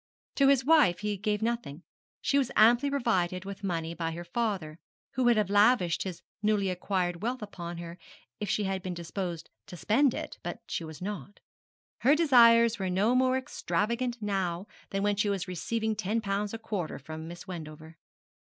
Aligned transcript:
To 0.37 0.47
his 0.47 0.65
wife 0.65 1.01
he 1.01 1.15
gave 1.15 1.43
nothing: 1.43 1.83
she 2.21 2.39
was 2.39 2.49
amply 2.55 2.89
provided 2.89 3.45
with 3.45 3.63
money 3.63 3.93
by 3.93 4.13
her 4.13 4.23
father, 4.23 4.79
who 5.13 5.23
would 5.25 5.37
have 5.37 5.51
lavished 5.51 6.01
his 6.01 6.23
newly 6.41 6.71
acquired 6.71 7.21
wealth 7.21 7.43
upon 7.43 7.77
her 7.77 7.99
if 8.39 8.49
she 8.49 8.63
had 8.63 8.81
been 8.81 8.95
disposed 8.95 9.47
to 9.67 9.77
spend 9.77 10.15
it; 10.15 10.39
but 10.41 10.57
she 10.67 10.83
was 10.83 11.03
not. 11.03 11.39
Her 11.99 12.15
desires 12.15 12.79
were 12.79 12.89
no 12.89 13.13
more 13.13 13.37
extravagant 13.37 14.17
now 14.23 14.65
than 14.89 15.03
when 15.03 15.17
she 15.17 15.29
was 15.29 15.47
receiving 15.47 15.95
ten 15.95 16.19
pounds 16.19 16.51
a 16.51 16.57
quarter 16.57 16.97
from 16.97 17.27
Miss 17.27 17.45
Wendover. 17.47 17.99